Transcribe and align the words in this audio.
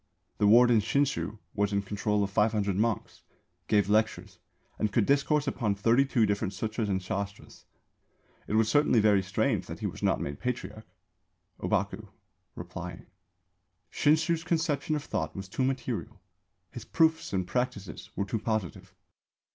The 0.39 0.47
warden 0.47 0.79
Shinshū 0.81 1.37
was 1.53 1.71
in 1.71 1.83
control 1.83 2.23
of 2.23 2.31
500 2.31 2.75
monks, 2.75 3.21
gave 3.67 3.87
lectures, 3.87 4.39
and 4.79 4.91
could 4.91 5.05
discourse 5.05 5.45
upon 5.45 5.75
thirty 5.75 6.05
two 6.05 6.25
different 6.25 6.53
Sūtras 6.53 6.89
and 6.89 6.99
Shāstras. 6.99 7.65
It 8.47 8.53
was 8.55 8.67
certainly 8.67 8.99
very 8.99 9.21
strange 9.21 9.67
that 9.67 9.77
he 9.81 9.85
was 9.85 10.01
not 10.01 10.19
made 10.19 10.39
Patriarch. 10.39 10.87
Ōbaku 11.59 12.07
(replying). 12.55 13.05
Shinshū's 13.93 14.43
conception 14.43 14.95
of 14.95 15.03
Thought 15.03 15.35
was 15.35 15.47
too 15.47 15.63
material. 15.63 16.19
His 16.71 16.83
proofs 16.83 17.31
and 17.31 17.45
practices 17.45 18.09
were 18.15 18.25
too 18.25 18.39
positive. 18.39 18.95